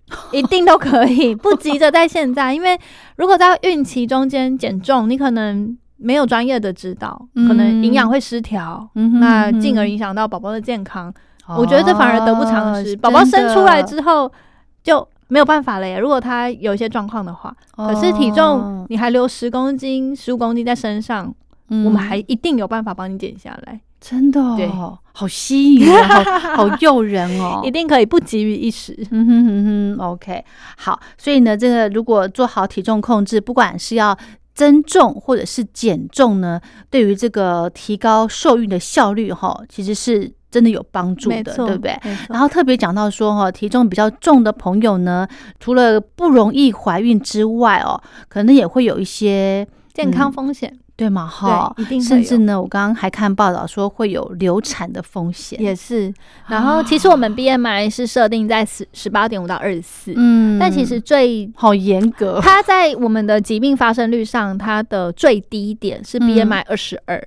[0.33, 2.55] 一定都可以，不急着在现在。
[2.55, 2.79] 因为
[3.17, 5.77] 如果在孕期中间减重，你可能。
[5.99, 8.87] 没有专业的指导，可能营养会失调，
[9.19, 11.11] 那进而影响到宝宝的健康。
[11.57, 12.95] 我觉得这反而得不偿失。
[12.97, 14.31] 宝宝生出来之后
[14.83, 15.99] 就没有办法了耶。
[15.99, 21.35] 如果他有一些状况的话，可是体重你还留十公斤、十五公斤在身上，
[21.71, 23.81] 我们还一定有办法帮你减下来。
[24.01, 24.69] 真的，对，
[25.13, 28.95] 好吸引 人，好诱人哦，一定可以不急于一时。
[29.11, 30.45] 嗯哼哼哼，OK，
[30.77, 31.01] 好。
[31.17, 34.17] 所以呢，这个如果做好体重控制，不管是要
[34.55, 41.99] 增重或者是减重呢，对于这个提高受孕的效率哈，其实是真的有帮助的，对不对？
[42.29, 45.27] 然后特别讲到说哈，体重比较重的朋友呢，
[45.59, 50.79] 除了不容易怀孕之外哦，可能也会有一些健康风险。
[50.97, 56.11] 对嘛哈，一定甚至呢，我刚刚还看报道说会有流产的风险，也是。
[56.49, 67.23] 然后其实我们 BMI 是设定在十十八点五到二十四，嗯，但其实最好严格，它在我们的疾病发生率上，它的最低点是 BMI 二十二，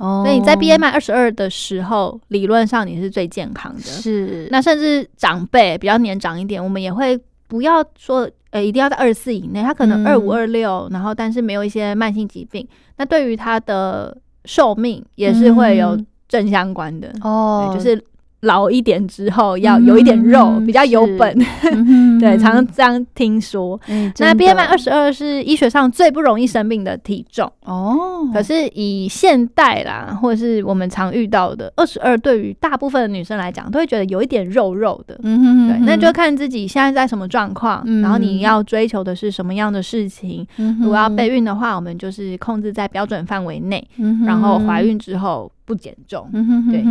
[0.00, 3.82] 哦，所以在 BMI 二十二的时候，理论上你是最健康的。
[3.82, 7.16] 是，那甚至长辈比较年长一点，我们也会
[7.46, 8.28] 不要说。
[8.56, 12.66] 呃，一定要在二十四以内，他可能二五二六，然后但是没有一些慢性疾病，
[12.96, 14.16] 那对于他的
[14.46, 18.02] 寿命也是会有正相关的哦，就是。
[18.46, 21.36] 老一点之后要有一点肉，比较有本，
[22.18, 23.78] 对，常常这样听说。
[24.18, 28.28] 那 BMI 二十二是医学上最不容易生病的体重哦。
[28.32, 35.18] 可是以现代啦，或者是我们常遇到的二十二，对于大部分的女生来讲，都会觉得有一点肉肉的。
[35.22, 40.46] 嗯哼，对，那就看自己现在在什么状况，然后你要追求的是什么样的事情。
[40.80, 43.86] 如果要备孕的话，我们就是控制在标准范围内，
[44.24, 45.50] 然后怀孕之后。
[45.66, 46.30] 不减重，
[46.70, 46.82] 对，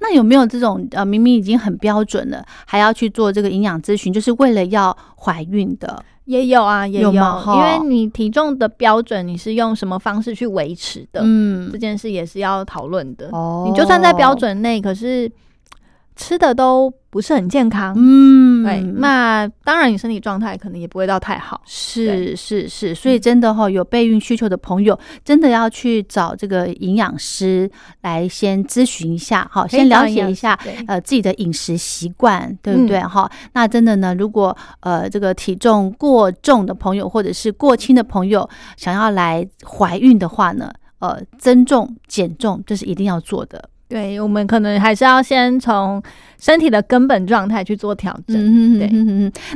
[0.00, 6.02] 那有没有这种呃，明明已经很标准了，还要去做这个营养咨询，就是为了要怀孕的？
[6.24, 11.20] 也有啊，也有，因为你体重的标准，你是用什么方式去维持的？
[11.22, 13.28] 嗯，这件事也是要讨论的。
[13.32, 15.30] 哦，你就算在标准内，可是
[16.16, 16.92] 吃的都。
[17.12, 22.34] 不是很健康，嗯，对，那当然你身体状态可能也不会到太好，是。
[22.34, 27.70] 是是，所以真的哈，有备孕需求的朋友，真的要去找这个营养师
[28.00, 32.98] 来先咨询一下，哈，先了解一下呃自己的饮食习惯，对不对？
[33.00, 38.48] 哈，那真的呢，如果呃这个体重过重的朋友或者是过轻的朋友
[38.78, 43.68] 想要来怀孕的话呢，呃，增重减重这是一定要做的。
[43.92, 46.02] 对我们可能还是要先从
[46.40, 48.78] 身体的根本状态去做调整。
[48.78, 48.90] 对，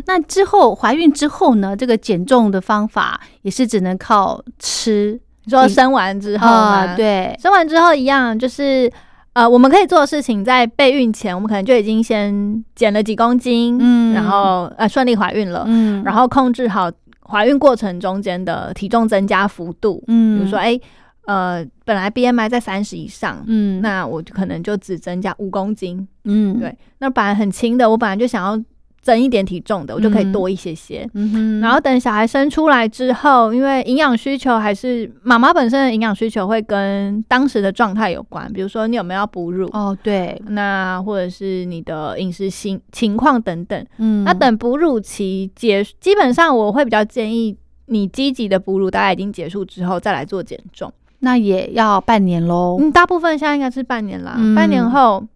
[0.05, 1.75] 那之后怀孕之后呢？
[1.75, 5.19] 这个减重的方法也是只能靠吃。
[5.45, 8.93] 你说生完之后啊，对，生完之后一样，就是
[9.33, 16.91] 呃，我们可以做的事情，在备孕前，我们可能就已经先减了几公斤，嗯，然后呃顺利怀孕了，嗯，然后控制好
[17.27, 20.79] 怀孕过程中间的体重增加幅度，嗯，比如说哎。
[21.27, 28.65] 呃，本来 BMI 在三十以上，嗯，那我可能就只增加五公斤，嗯，对，那本来很轻的，我本来就想要
[29.03, 31.09] 增一点体重的，我就可以多一些些。
[31.15, 43.87] 嗯哼，然后等小孩生出来之后，因为营养需求还是妈妈本身的营养需求会跟当时的状态有关，比如说你有没有要哺乳哦，对，那或者是你的饮食情情况等等。
[43.99, 47.57] 嗯，那等哺乳期结，基本上我会比较建议
[47.87, 50.93] 你积极的哺乳大概已经结束之后再来做减重。
[51.21, 52.77] 那也要半年喽。
[52.81, 55.27] 嗯，大部分现在应该是半年啦，半年后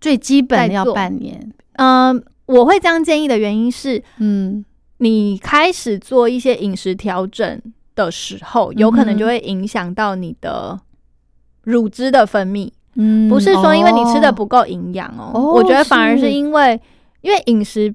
[0.00, 1.52] 最基本要半年。
[1.74, 4.64] 嗯，我会这样建议的原因是，嗯，
[4.98, 7.60] 你开始做一些饮食调整
[7.94, 10.78] 的时候，有可能就会影响到你的
[11.64, 12.70] 乳汁的分泌。
[12.94, 16.80] 嗯，不是说因为你吃的不够营养哦，我觉得反而是因为，
[17.20, 17.94] 因为饮食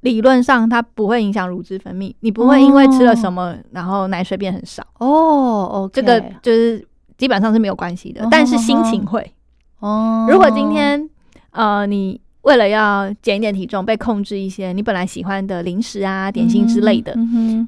[0.00, 5.06] 理论上它不会影响乳汁分泌，你不会因为吃了什么然后奶水变很少哦。
[5.08, 6.86] 哦，这个就是
[7.16, 9.32] 基本上是没有关系的，但是心情会
[9.80, 10.26] 哦。
[10.30, 11.08] 如果今天
[11.50, 12.20] 呃你。
[12.42, 17.14] 为了要减一点体重，被控制一些你本来喜欢的零食啊、点心之类的，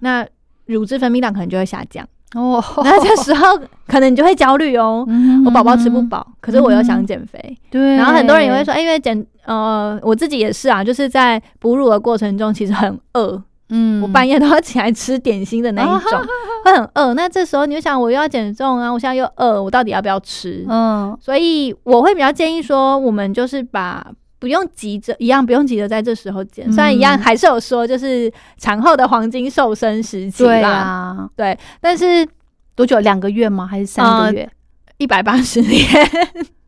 [0.00, 0.26] 那
[0.64, 2.62] 乳汁分泌量可能就会下降哦。
[2.84, 5.06] 那这时候可能你就会焦虑哦，
[5.44, 7.58] 我宝宝吃不饱，可是我又想减肥。
[7.70, 16.20] 对，然后很多人也会说，哎，因为减呃，我自己也是啊，就是在哺乳的过程中其实很饿，嗯，我半夜都要起来吃点心的那一种，
[16.64, 17.14] 会很饿。
[17.14, 20.64] 那这时候你就想，我又要减重啊，我现在又饿，我到底要不要吃？
[20.68, 24.06] 嗯，所以我会比较建议说，我们就是把。
[24.40, 26.72] 不用急着，一样不用急着在这时候减。
[26.72, 31.56] 虽然一样还是有说，就是产后的黄金瘦身时期啦，对。
[31.80, 32.26] 但是
[32.74, 32.98] 多久？
[33.00, 33.66] 两个月吗？
[33.66, 34.50] 还是三个月？
[34.96, 35.86] 一百八十天，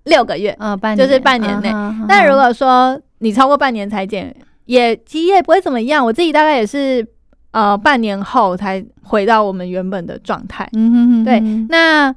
[0.04, 1.70] 六个月，嗯，半就是半年内。
[2.06, 4.34] 但如果说你超过半年才减，
[4.66, 6.04] 也其实也不会怎么样。
[6.04, 7.06] 我自己大概也是
[7.52, 10.68] 呃半年后才回到我们原本的状态。
[10.74, 11.40] 嗯哼哼，对。
[11.68, 12.14] 那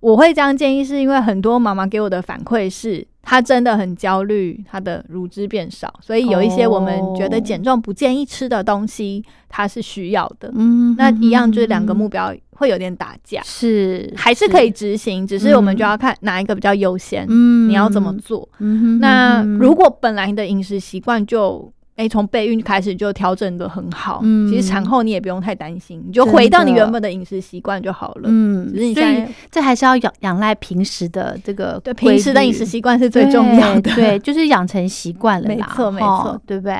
[0.00, 3.06] 我会这样建议，是因为很多妈妈给我的反馈是。
[3.20, 10.50] 她真的很焦虑，她的乳汁变少，所以有一些我们觉得减重不建议吃的东西，她是需要的。
[10.54, 17.26] 嗯，那一样就是两个目标会有点打架，是还是可以执行，只是我们就要看哪一个比较优先。
[17.28, 18.48] 嗯，你要怎么做？
[18.60, 21.70] 嗯那如果本来你的饮食习惯就。
[21.98, 36.76] 哎，从备孕开始就调整的很好，嗯，其实产后你也不用太担心，你就回到你原本的饮食习惯就好了，嗯，只是你所以这还是要仰仰赖平时的这个对平时的饮食习惯是最重要的，对，就是养成习惯了，没错没错，对不对？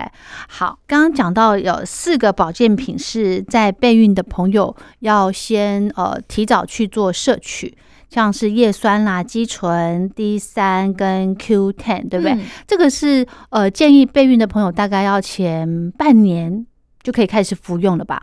[0.49, 7.77] 好，刚刚讲到有四个保健品是在备孕的朋友要先呃提早去做摄取。
[8.11, 12.39] 像是叶酸啦、肌醇、D 三跟 Q ten，对不对？
[12.67, 16.67] 这个是呃建议备孕的朋友大概要前半年
[17.03, 18.23] 就可以开始服用了吧？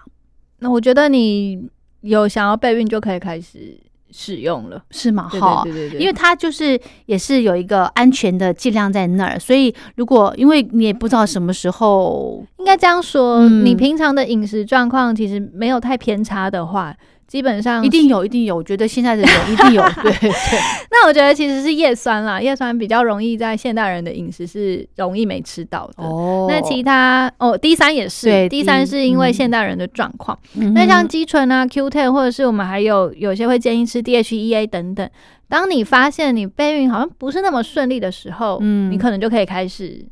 [0.60, 1.70] 那我觉得你
[2.02, 3.78] 有想要备孕就可以开始
[4.12, 5.30] 使用了，是吗？
[5.30, 16.96] 哈，对对对，因为它就是也是有一个安全的剂量在那儿，所以如果因为你也不知道什么时候，应该这样说，你平常的饮食状况其实没有太偏差的话。
[17.28, 18.56] 基本上一定有，一定有。
[18.56, 20.30] 我觉得现在的人一定有， 对对。
[20.92, 26.04] 那我觉得其实是叶酸啦，叶酸比较容易在现代人的饮食是容易没吃到的。
[26.04, 26.48] 哦。
[26.50, 30.38] 那其他哦，D 三也是，D 三是因为现代人的状况。
[30.74, 35.10] 那像肌醇啊、Q ten，或者是我们还有有些会建议吃 DHEA 等等。
[35.48, 40.06] 当你发现你备孕好像不是那么顺利的时候，嗯，你可能就可以开始。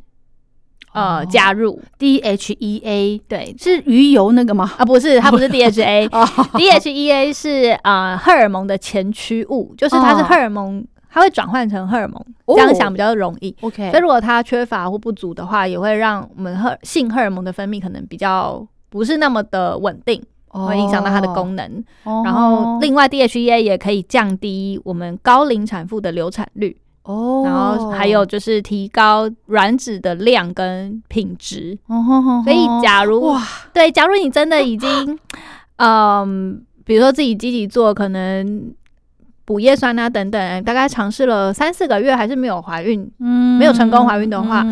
[0.94, 4.72] 呃，加入 DHEA，对，是鱼油那个吗？
[4.78, 12.24] 啊，不是，它不是 DHA，DHEA 是呃，荷尔蒙的前驱物，就是它是荷尔蒙，它会转换成荷尔蒙，
[12.56, 13.56] 这样想比较容易。
[13.62, 21.84] OK，所以如果它缺乏或不足的话，也会让我们荷性荷尔蒙的分泌可能比较不是那么的稳定，会影响到它的功能。
[22.24, 26.78] 然后，另外 DHEA 也可以降低我们高龄产妇的流产率。
[27.04, 31.78] 哦，然后还有就是提高卵子的量跟品质，
[32.44, 33.42] 所以假如哇，
[33.74, 35.20] 对，假如你真的已经，
[35.78, 38.74] 嗯，比如说自己积极做，可能
[39.44, 44.66] 补叶酸啊等等，大概尝试了三四个月还是没有怀孕，嗯，没有成功怀孕的话，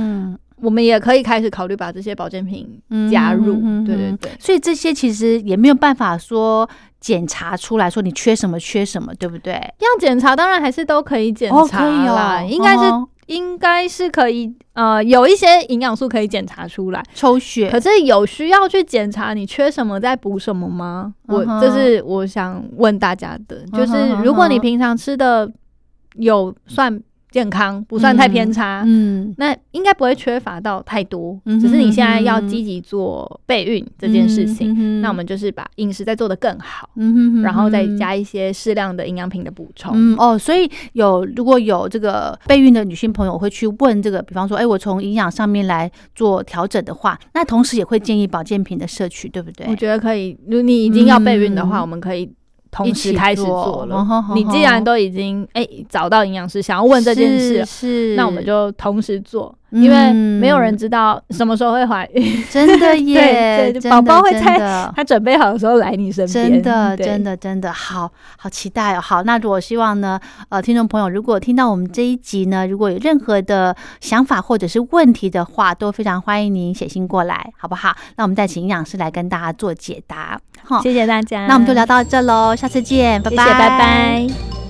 [0.61, 2.81] 我们也可以开始考虑把这些保健品
[3.11, 3.55] 加入，
[3.85, 6.69] 对对对，所以这些其实也没有办法说。
[7.01, 9.53] 检查出来说你缺什么缺什么，对不对？
[9.53, 12.83] 要检查当然还是都可以检查啦，应该是
[13.25, 17.71] 应该是可以呃有一些营养素可以检查出来，抽血。
[17.71, 21.11] 可是有需要去检查你缺什么再补什么吗？
[21.25, 25.51] 我这是我想问大家的，就是如果你平常吃的
[26.17, 27.01] 有算
[27.31, 49.65] 健康，不算太偏差，嗯，那应该不会缺乏到太多，只是你现在要积极做备孕这件事情，那我们就是把饮食再做得更好，嗯然后再加一些适量的营养品的补充，嗯哦，所以有如果有这个备孕的女性朋友会去问这个，比方说，哎，我从营养上面来做调整的话，那同时也会建议保健品的摄取，对不对？
[49.69, 52.29] 我觉得可以，如果你已经要备孕的话，我们可以。
[52.71, 54.25] 同时开始做了。
[54.33, 59.53] 你既然都已经哎找到营养师，想要问这件事，是那我们就同时做。
[59.71, 63.73] 因为没有人知道什么时候会怀孕，真的 耶！
[63.89, 64.57] 宝宝会在
[64.95, 69.01] 他准备好的时候来你身边，真的，真的，真的，好好期待哦！
[69.01, 70.19] 好，那我希望呢，
[70.49, 77.95] 呃，听众朋友如果听到我们这一集呢，如果有任何的想法或者是问题的话，都非常欢迎您写信过来，好不好？
[78.17, 80.39] 那我们再请营养师来跟大家做解答。
[80.63, 81.47] 好，谢谢大家。
[81.47, 84.60] 那我们就聊到这喽，下次见，拜拜，拜拜。